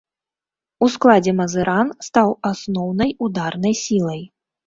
[0.85, 4.21] У складзе мазыран стаў асноўнай ударнай сілай.